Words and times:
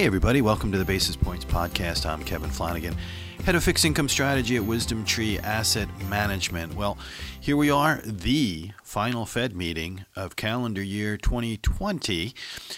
Hey, 0.00 0.06
everybody, 0.06 0.40
welcome 0.40 0.72
to 0.72 0.78
the 0.78 0.84
Basis 0.86 1.14
Points 1.14 1.44
Podcast. 1.44 2.06
I'm 2.06 2.24
Kevin 2.24 2.48
Flanagan, 2.48 2.96
head 3.44 3.54
of 3.54 3.64
fixed 3.64 3.86
income 3.86 4.08
strategy 4.08 4.56
at 4.56 4.62
WisdomTree 4.62 5.42
Asset 5.42 5.88
Management. 6.08 6.74
Well, 6.74 6.98
here 7.40 7.56
we 7.56 7.70
are, 7.70 8.02
the 8.04 8.72
final 8.84 9.24
Fed 9.24 9.56
meeting 9.56 10.04
of 10.14 10.36
calendar 10.36 10.82
year 10.82 11.16
2020, 11.16 12.34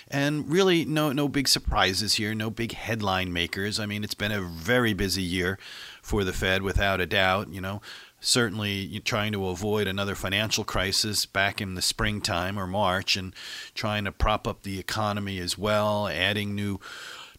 and 0.09 0.49
really 0.49 0.85
no, 0.85 1.11
no 1.13 1.27
big 1.27 1.49
surprises 1.49 2.15
here, 2.15 2.33
no 2.33 2.49
big 2.49 2.73
headline 2.73 3.33
makers. 3.33 3.81
I 3.81 3.87
mean, 3.87 4.05
it's 4.05 4.15
been 4.15 4.31
a 4.31 4.41
very 4.41 4.95
busy 4.95 5.23
year 5.23 5.59
for 6.01 6.23
the 6.23 6.33
Fed, 6.33 6.63
without 6.63 7.01
a 7.01 7.07
doubt. 7.07 7.49
You 7.49 7.61
know, 7.61 7.83
certainly 8.21 9.01
trying 9.01 9.33
to 9.33 9.49
avoid 9.49 9.89
another 9.89 10.15
financial 10.15 10.63
crisis 10.63 11.27
back 11.27 11.61
in 11.61 11.75
the 11.75 11.83
springtime 11.83 12.57
or 12.57 12.69
March 12.69 13.17
and 13.17 13.35
trying 13.75 14.05
to 14.05 14.13
prop 14.13 14.47
up 14.47 14.63
the 14.63 14.79
economy 14.79 15.41
as 15.41 15.59
well, 15.59 16.07
adding 16.07 16.55
new 16.55 16.79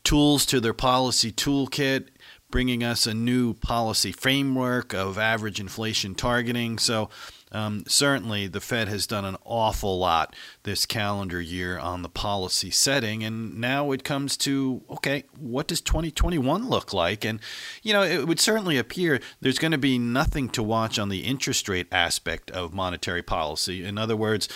tools 0.03 0.45
to 0.45 0.59
their 0.59 0.73
policy 0.73 1.31
toolkit, 1.31 2.07
bringing 2.53 2.83
us 2.83 3.07
a 3.07 3.13
new 3.15 3.55
policy 3.55 4.11
framework 4.11 4.93
of 4.93 5.17
average 5.17 5.59
inflation 5.59 6.13
targeting. 6.13 6.77
So, 6.77 7.09
um, 7.51 7.83
certainly, 7.87 8.45
the 8.45 8.61
Fed 8.61 8.87
has 8.89 9.07
done 9.07 9.25
an 9.25 9.37
awful 9.43 9.97
lot 9.97 10.35
this 10.61 10.85
calendar 10.85 11.41
year 11.41 11.79
on 11.79 12.03
the 12.03 12.09
policy 12.09 12.69
setting, 12.69 13.23
and 13.23 13.59
now 13.59 13.91
it 13.91 14.03
comes 14.03 14.37
to 14.37 14.83
okay, 14.87 15.23
what 15.39 15.67
does 15.67 15.81
2021 15.81 16.69
look 16.69 16.93
like? 16.93 17.25
And 17.25 17.39
you 17.81 17.91
know, 17.91 18.03
it 18.03 18.27
would 18.27 18.39
certainly 18.39 18.77
appear 18.77 19.19
there's 19.41 19.59
going 19.59 19.71
to 19.71 19.77
be 19.79 19.97
nothing 19.97 20.47
to 20.49 20.61
watch 20.61 20.99
on 20.99 21.09
the 21.09 21.21
interest 21.21 21.67
rate 21.67 21.87
aspect 21.91 22.51
of 22.51 22.71
monetary 22.71 23.23
policy. 23.23 23.83
In 23.83 23.97
other 23.97 24.15
words, 24.15 24.47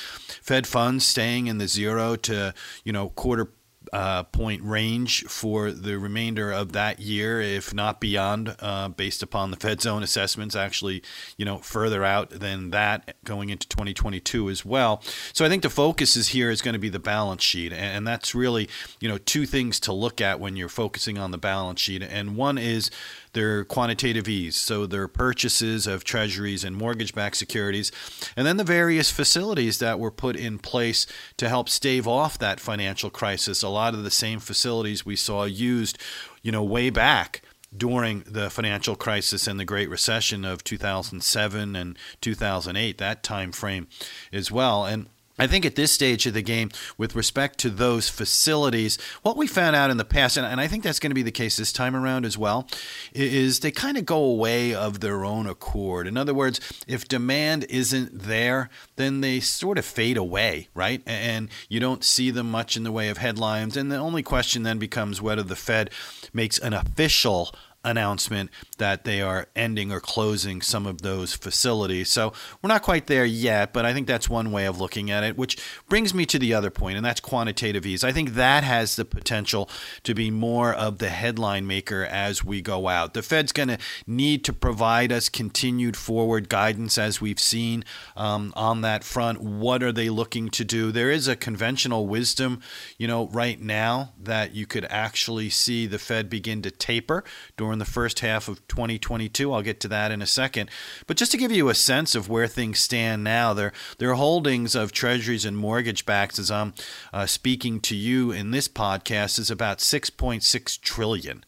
Fed 0.41 0.67
funds 0.67 1.03
staying 1.03 1.47
in 1.47 1.57
the 1.57 1.67
zero 1.67 2.15
to 2.15 2.53
you 2.83 2.93
know 2.93 3.09
quarter 3.09 3.49
uh, 3.93 4.23
point 4.23 4.61
range 4.63 5.23
for 5.25 5.71
the 5.71 5.97
remainder 5.97 6.51
of 6.51 6.71
that 6.73 6.99
year, 6.99 7.41
if 7.41 7.73
not 7.73 7.99
beyond, 7.99 8.55
uh, 8.59 8.89
based 8.89 9.23
upon 9.23 9.51
the 9.51 9.57
Fed's 9.57 9.85
own 9.85 10.03
assessments. 10.03 10.55
Actually, 10.55 11.03
you 11.37 11.45
know, 11.45 11.57
further 11.57 12.03
out 12.03 12.29
than 12.29 12.71
that, 12.71 13.15
going 13.23 13.49
into 13.49 13.67
2022 13.67 14.49
as 14.49 14.65
well. 14.65 15.01
So 15.33 15.45
I 15.45 15.49
think 15.49 15.63
the 15.63 15.69
focus 15.69 16.15
is 16.15 16.29
here 16.29 16.49
is 16.49 16.61
going 16.61 16.73
to 16.73 16.79
be 16.79 16.89
the 16.89 16.99
balance 16.99 17.43
sheet, 17.43 17.73
and 17.73 18.07
that's 18.07 18.35
really 18.35 18.69
you 18.99 19.07
know 19.07 19.17
two 19.17 19.45
things 19.45 19.79
to 19.81 19.93
look 19.93 20.21
at 20.21 20.39
when 20.39 20.55
you're 20.55 20.69
focusing 20.69 21.17
on 21.17 21.31
the 21.31 21.37
balance 21.37 21.81
sheet. 21.81 22.03
And 22.03 22.35
one 22.35 22.57
is 22.57 22.89
their 23.33 23.63
quantitative 23.63 24.27
ease, 24.27 24.55
so 24.55 24.85
their 24.85 25.07
purchases 25.07 25.85
of 25.85 26.03
treasuries 26.03 26.63
and 26.63 26.75
mortgage 26.75 27.13
backed 27.13 27.37
securities, 27.37 27.91
and 28.35 28.47
then 28.47 28.57
the 28.57 28.63
various 28.63 29.11
facilities 29.11 29.79
that 29.79 29.99
were 29.99 30.11
put 30.11 30.35
in 30.35 30.57
place 30.57 31.05
to 31.37 31.47
help 31.47 31.69
stave 31.69 32.07
off 32.07 32.37
that 32.39 32.59
financial 32.59 33.09
crisis. 33.09 33.61
A 33.61 33.69
lot 33.77 33.93
of 33.93 34.03
the 34.03 34.11
same 34.11 34.39
facilities 34.39 35.05
we 35.05 35.15
saw 35.15 35.45
used, 35.45 35.97
you 36.41 36.51
know, 36.51 36.63
way 36.63 36.89
back 36.89 37.41
during 37.75 38.23
the 38.25 38.49
financial 38.49 38.95
crisis 38.95 39.47
and 39.47 39.59
the 39.59 39.65
Great 39.65 39.89
Recession 39.89 40.45
of 40.45 40.63
2007 40.63 41.75
and 41.75 41.97
2008, 42.21 42.97
that 42.97 43.23
time 43.23 43.51
frame 43.51 43.87
as 44.31 44.51
well. 44.51 44.85
And 44.85 45.07
I 45.39 45.47
think 45.47 45.65
at 45.65 45.75
this 45.75 45.91
stage 45.91 46.25
of 46.25 46.33
the 46.33 46.41
game, 46.41 46.71
with 46.97 47.15
respect 47.15 47.59
to 47.59 47.69
those 47.69 48.09
facilities, 48.09 48.97
what 49.21 49.37
we 49.37 49.45
found 49.45 49.75
out 49.75 49.91
in 49.91 49.97
the 49.97 50.05
past, 50.05 50.37
and, 50.37 50.59
I 50.59 50.67
think 50.67 50.83
that's 50.83 50.99
going 50.99 51.11
to 51.11 51.15
be 51.15 51.23
the 51.23 51.31
case 51.31 51.57
this 51.57 51.71
time 51.71 51.95
around 51.95 52.25
as 52.25 52.37
well, 52.37 52.67
is 53.13 53.59
they 53.59 53.71
kind 53.71 53.97
of 53.97 54.05
go 54.05 54.17
away 54.23 54.73
of 54.73 54.99
their 54.99 55.23
own 55.23 55.45
accord. 55.45 56.07
In 56.07 56.17
other 56.17 56.33
words, 56.33 56.59
if 56.87 57.07
demand 57.07 57.65
isn't 57.69 58.23
there, 58.23 58.69
then 58.95 59.21
they 59.21 59.39
sort 59.39 59.77
of 59.77 59.85
fade 59.85 60.17
away, 60.17 60.69
right? 60.73 61.03
And 61.05 61.49
you 61.69 61.79
don't 61.79 62.03
see 62.03 62.31
them 62.31 62.49
much 62.49 62.75
in 62.75 62.83
the 62.83 62.91
way 62.91 63.09
of 63.09 63.17
headlines. 63.17 63.77
And 63.77 63.91
the 63.91 63.97
only 63.97 64.23
question 64.23 64.63
then 64.63 64.79
becomes 64.79 65.21
whether 65.21 65.43
the 65.43 65.55
Fed 65.55 65.91
makes 66.33 66.57
an 66.57 66.73
official 66.73 67.53
announcement 67.87 68.49
that 68.77 69.03
they 69.03 69.21
are 69.21 69.47
ending 69.55 69.91
or 69.91 69.99
closing 69.99 70.61
some 70.61 70.85
of 70.85 71.01
those 71.01 71.33
facilities. 71.33 72.09
So 72.09 72.33
we're 72.61 72.67
not 72.67 72.83
quite 72.83 73.07
there 73.07 73.25
yet, 73.25 73.73
but 73.73 73.85
I 73.85 73.93
think 73.93 74.07
that's 74.07 74.29
one 74.29 74.51
way 74.51 74.65
of 74.65 74.79
looking 74.79 75.09
at 75.09 75.23
it, 75.23 75.37
which 75.37 75.57
brings 75.89 76.13
me 76.13 76.25
to 76.27 76.39
the 76.39 76.53
other 76.53 76.69
point, 76.69 76.97
and 76.97 77.05
that's 77.05 77.19
quantitative 77.19 77.85
ease. 77.85 78.03
I 78.03 78.11
think 78.11 78.33
that 78.33 78.63
has 78.63 78.95
the 78.95 79.05
potential 79.05 79.69
to 80.03 80.13
be 80.13 80.29
more 80.29 80.73
of 80.73 80.99
the 80.99 81.09
headline 81.09 81.65
maker 81.65 82.03
as 82.05 82.43
we 82.43 82.61
go 82.61 82.87
out. 82.87 83.13
The 83.13 83.23
Fed's 83.23 83.51
going 83.51 83.69
to 83.69 83.77
need 84.05 84.43
to 84.45 84.53
provide 84.53 85.11
us 85.11 85.29
continued 85.29 85.97
forward 85.97 86.49
guidance 86.49 86.97
as 86.97 87.21
we've 87.21 87.39
seen 87.39 87.83
um, 88.15 88.53
on 88.55 88.81
that 88.81 89.03
front. 89.03 89.41
What 89.41 89.81
are 89.83 89.91
they 89.91 90.09
looking 90.09 90.49
to 90.49 90.63
do? 90.63 90.91
There 90.91 91.11
is 91.11 91.27
a 91.27 91.35
conventional 91.35 92.07
wisdom, 92.07 92.61
you 92.97 93.07
know, 93.07 93.27
right 93.27 93.59
now 93.61 94.13
that 94.21 94.53
you 94.53 94.65
could 94.65 94.85
actually 94.89 95.49
see 95.49 95.87
the 95.87 95.99
Fed 95.99 96.29
begin 96.29 96.61
to 96.61 96.71
taper 96.71 97.23
during 97.55 97.76
in 97.77 97.79
the 97.79 97.85
first 97.85 98.21
half 98.21 98.47
of 98.47 98.67
2022. 98.67 99.53
I'll 99.53 99.61
get 99.61 99.79
to 99.81 99.87
that 99.89 100.11
in 100.11 100.23
a 100.23 100.25
second. 100.25 100.71
But 101.05 101.15
just 101.15 101.31
to 101.31 101.37
give 101.37 101.51
you 101.51 101.69
a 101.69 101.75
sense 101.75 102.15
of 102.15 102.27
where 102.27 102.47
things 102.47 102.79
stand 102.79 103.23
now, 103.23 103.53
their 103.53 103.71
their 103.99 104.15
holdings 104.15 104.73
of 104.73 104.91
treasuries 104.91 105.45
and 105.45 105.55
mortgage 105.55 106.03
backs, 106.03 106.39
as 106.39 106.49
I'm 106.49 106.73
uh, 107.13 107.27
speaking 107.27 107.79
to 107.81 107.95
you 107.95 108.31
in 108.31 108.49
this 108.49 108.67
podcast, 108.67 109.37
is 109.37 109.51
about 109.51 109.77
6.6 109.77 110.81
trillion. 110.81 111.45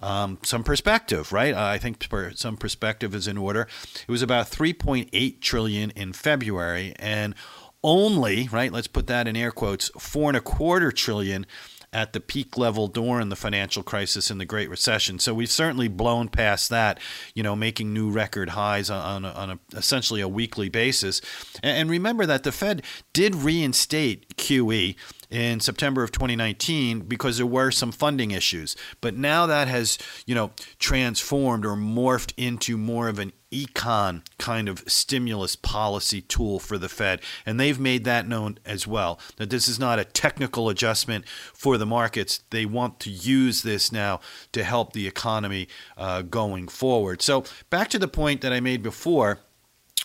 Um, 0.00 0.38
some 0.44 0.62
perspective, 0.62 1.32
right? 1.32 1.52
I 1.52 1.78
think 1.78 2.06
some 2.36 2.56
perspective 2.56 3.12
is 3.12 3.26
in 3.26 3.36
order. 3.36 3.66
It 4.06 4.10
was 4.10 4.22
about 4.22 4.46
3.8 4.46 5.40
trillion 5.40 5.90
in 5.90 6.12
February, 6.12 6.94
and 7.00 7.34
only, 7.82 8.48
right? 8.52 8.72
Let's 8.72 8.86
put 8.86 9.08
that 9.08 9.26
in 9.26 9.36
air 9.36 9.50
quotes, 9.50 9.90
four 9.98 10.30
and 10.30 10.36
a 10.36 10.40
quarter 10.40 10.92
trillion 10.92 11.44
at 11.92 12.12
the 12.12 12.20
peak 12.20 12.56
level 12.56 12.88
during 12.88 13.28
the 13.28 13.36
financial 13.36 13.82
crisis 13.82 14.30
and 14.30 14.40
the 14.40 14.44
Great 14.44 14.70
Recession. 14.70 15.18
So 15.18 15.34
we've 15.34 15.50
certainly 15.50 15.88
blown 15.88 16.28
past 16.28 16.70
that, 16.70 16.98
you 17.34 17.42
know, 17.42 17.54
making 17.54 17.92
new 17.92 18.10
record 18.10 18.50
highs 18.50 18.90
on, 18.90 19.24
on, 19.24 19.24
a, 19.24 19.32
on 19.34 19.50
a, 19.50 19.76
essentially 19.76 20.20
a 20.20 20.28
weekly 20.28 20.68
basis. 20.68 21.20
And 21.62 21.90
remember 21.90 22.24
that 22.26 22.44
the 22.44 22.52
Fed 22.52 22.82
did 23.12 23.34
reinstate 23.34 24.36
QE 24.36 24.96
in 25.30 25.60
September 25.60 26.02
of 26.02 26.12
2019 26.12 27.00
because 27.00 27.38
there 27.38 27.46
were 27.46 27.70
some 27.70 27.92
funding 27.92 28.30
issues. 28.30 28.76
But 29.00 29.16
now 29.16 29.46
that 29.46 29.68
has, 29.68 29.98
you 30.26 30.34
know, 30.34 30.52
transformed 30.78 31.64
or 31.64 31.74
morphed 31.74 32.32
into 32.36 32.76
more 32.76 33.08
of 33.08 33.18
an 33.18 33.32
econ 33.52 34.22
kind 34.38 34.68
of 34.68 34.82
stimulus 34.86 35.56
policy 35.56 36.20
tool 36.20 36.58
for 36.58 36.78
the 36.78 36.88
Fed. 36.88 37.20
And 37.46 37.60
they've 37.60 37.78
made 37.78 38.04
that 38.04 38.26
known 38.26 38.58
as 38.64 38.86
well 38.86 39.20
that 39.36 39.50
this 39.50 39.68
is 39.68 39.78
not 39.78 39.98
a 39.98 40.04
technical 40.04 40.68
adjustment 40.68 41.26
for 41.54 41.78
the 41.78 41.86
markets. 41.86 42.40
They 42.50 42.66
want 42.66 42.98
to 43.00 43.10
use 43.10 43.62
this 43.62 43.92
now 43.92 44.20
to 44.52 44.64
help 44.64 44.92
the 44.92 45.06
economy 45.06 45.68
uh, 45.96 46.22
going 46.22 46.68
forward. 46.68 47.22
So, 47.22 47.44
back 47.70 47.88
to 47.90 47.98
the 47.98 48.08
point 48.08 48.40
that 48.40 48.52
I 48.52 48.60
made 48.60 48.82
before 48.82 49.40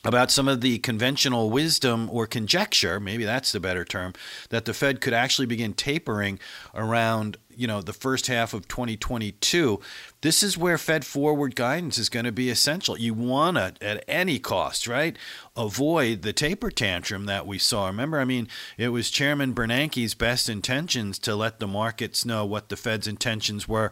about 0.07 0.31
some 0.31 0.47
of 0.47 0.61
the 0.61 0.79
conventional 0.79 1.49
wisdom 1.49 2.09
or 2.09 2.25
conjecture, 2.25 2.97
maybe 2.97 3.25
that's 3.25 3.51
the 3.51 3.59
better 3.59 3.83
term, 3.83 4.13
that 4.49 4.63
the 4.63 4.73
Fed 4.73 5.01
could 5.01 5.13
actually 5.13 5.45
begin 5.45 5.73
tapering 5.73 6.39
around 6.73 7.37
you 7.53 7.67
know 7.67 7.81
the 7.81 7.91
first 7.91 8.27
half 8.27 8.53
of 8.53 8.67
2022 8.67 9.79
this 10.21 10.43
is 10.43 10.59
where 10.59 10.77
fed 10.77 11.03
forward 11.03 11.55
guidance 11.55 11.97
is 11.97 12.07
going 12.07 12.25
to 12.25 12.31
be 12.31 12.51
essential. 12.51 12.99
You 12.99 13.15
want 13.15 13.57
to 13.57 13.73
at 13.81 14.05
any 14.07 14.37
cost 14.37 14.87
right 14.87 15.17
avoid 15.55 16.21
the 16.21 16.33
taper 16.33 16.69
tantrum 16.69 17.25
that 17.25 17.47
we 17.47 17.57
saw. 17.57 17.87
Remember 17.87 18.19
i 18.19 18.25
mean 18.25 18.47
it 18.77 18.89
was 18.89 19.09
chairman 19.09 19.55
bernanke's 19.55 20.13
best 20.13 20.49
intentions 20.49 21.17
to 21.17 21.35
let 21.35 21.59
the 21.59 21.65
markets 21.65 22.25
know 22.25 22.45
what 22.45 22.69
the 22.69 22.77
fed's 22.77 23.07
intentions 23.07 23.67
were 23.67 23.91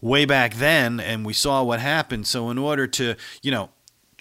way 0.00 0.24
back 0.24 0.54
then 0.54 0.98
and 0.98 1.26
we 1.26 1.34
saw 1.34 1.62
what 1.62 1.80
happened. 1.80 2.26
So 2.26 2.48
in 2.48 2.56
order 2.56 2.86
to 2.86 3.16
you 3.42 3.50
know 3.50 3.68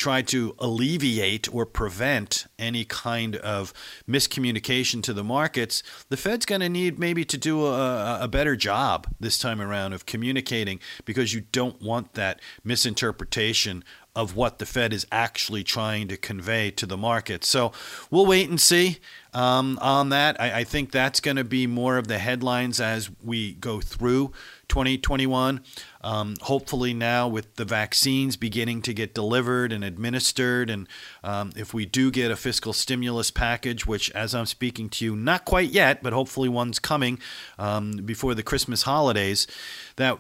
try 0.04 0.22
to 0.22 0.54
alleviate 0.60 1.48
or 1.56 1.66
prevent 1.66 2.46
any 2.60 2.84
kind 2.84 3.38
of 3.38 3.74
miscommunication 4.06 5.02
to 5.02 5.14
the 5.14 5.24
markets, 5.24 5.82
the 6.10 6.18
Fed's 6.18 6.46
going 6.46 6.60
to 6.60 6.68
need 6.68 7.00
maybe 7.00 7.24
to 7.24 7.38
do 7.38 7.66
a, 7.66 8.20
a, 8.20 8.28
better 8.28 8.58
job 8.58 9.08
this 9.22 9.38
time 9.38 9.62
around 9.62 9.94
of 9.94 10.06
communicating 10.06 10.82
because 11.06 11.34
you 11.34 11.40
don't 11.54 11.82
want 11.82 12.16
that 12.16 12.42
misinterpretation 12.66 13.82
of 14.16 14.36
what 14.36 14.60
the 14.60 14.66
Fed 14.66 14.94
is 14.94 15.08
actually 15.12 15.64
trying 15.64 16.08
to 16.08 16.18
convey 16.18 16.70
to 16.72 16.86
the 16.86 16.98
market. 16.98 17.44
So 17.44 17.72
we'll 18.12 18.28
wait 18.28 18.48
and 18.48 18.62
see 18.62 19.00
um, 19.34 19.80
on 19.82 20.10
that. 20.10 20.40
I, 20.40 20.60
I 20.60 20.64
think 20.64 20.92
that's 20.92 21.20
going 21.20 21.38
to 21.38 21.44
be 21.44 21.66
more 21.66 21.98
of 21.98 22.08
the 22.08 22.20
headlines 22.20 22.80
as 22.80 23.10
we 23.24 23.54
go 23.54 23.82
through 23.82 24.32
2021. 24.68 25.62
Um, 26.02 26.36
hopefully, 26.42 26.94
now 26.94 27.28
with 27.28 27.56
the 27.56 27.66
vaccines 27.66 28.38
beginning 28.38 28.84
to 28.84 28.94
get 28.94 29.16
delivered 29.16 29.72
and 29.72 29.84
administered, 29.84 30.70
and 30.70 30.88
um, 31.24 31.52
if 31.56 31.74
we 31.74 31.88
do 31.88 32.12
get 32.12 32.30
a 32.30 32.36
fiscal 32.36 32.74
stimulus 32.74 33.32
package, 33.32 33.88
which 33.88 34.12
as 34.12 34.36
I'm 34.36 34.46
speaking 34.46 34.90
to 34.90 35.06
you, 35.06 35.16
not 35.16 35.44
quite 35.44 35.70
yet, 35.70 36.04
but 36.04 36.14
hopefully 36.14 36.50
one's 36.50 36.78
coming 36.78 37.18
um, 37.58 37.94
before 38.06 38.36
the 38.36 38.44
Christmas 38.44 38.84
holidays, 38.84 39.48
that 39.96 40.20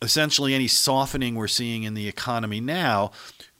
essentially 0.00 0.54
any 0.54 0.68
softening 0.68 1.34
we're 1.34 1.48
seeing 1.48 1.82
in 1.82 1.94
the 1.94 2.06
economy 2.06 2.60
now 2.60 3.10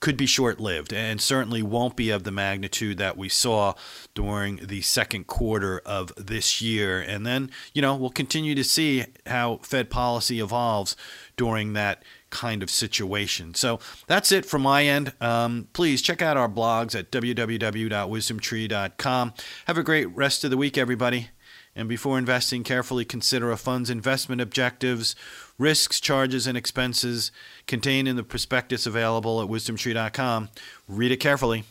could 0.00 0.16
be 0.16 0.26
short 0.26 0.60
lived 0.60 0.92
and 0.92 1.20
certainly 1.20 1.60
won't 1.60 1.96
be 1.96 2.08
of 2.10 2.22
the 2.22 2.30
magnitude 2.30 2.98
that 2.98 3.16
we 3.16 3.28
saw 3.28 3.74
during 4.14 4.58
the 4.58 4.80
second 4.80 5.26
quarter 5.26 5.80
of 5.84 6.12
this 6.16 6.62
year. 6.62 7.00
And 7.00 7.26
then, 7.26 7.50
you 7.74 7.82
know, 7.82 7.96
we'll 7.96 8.10
continue 8.10 8.54
to 8.54 8.62
see 8.62 9.06
how 9.26 9.56
Fed 9.62 9.90
policy 9.90 10.38
evolves 10.38 10.94
during 11.36 11.72
that 11.72 12.04
kind 12.30 12.62
of 12.62 12.70
situation. 12.70 13.54
So 13.54 13.80
that's 14.06 14.30
it 14.30 14.44
from 14.44 14.62
my 14.62 14.84
end. 14.84 15.14
Um, 15.20 15.66
please 15.72 16.00
check 16.00 16.22
out 16.22 16.36
our 16.36 16.48
blogs 16.48 16.96
at 16.96 17.10
www.wisdomtree.com. 17.10 19.34
Have 19.66 19.78
a 19.78 19.82
great 19.82 20.06
rest 20.14 20.44
of 20.44 20.52
the 20.52 20.56
week, 20.56 20.78
everybody. 20.78 21.30
And 21.78 21.88
before 21.88 22.18
investing, 22.18 22.64
carefully 22.64 23.04
consider 23.04 23.52
a 23.52 23.56
fund's 23.56 23.88
investment 23.88 24.40
objectives, 24.40 25.14
risks, 25.58 26.00
charges, 26.00 26.48
and 26.48 26.58
expenses 26.58 27.30
contained 27.68 28.08
in 28.08 28.16
the 28.16 28.24
prospectus 28.24 28.84
available 28.84 29.40
at 29.40 29.48
wisdomtree.com. 29.48 30.48
Read 30.88 31.12
it 31.12 31.18
carefully. 31.18 31.62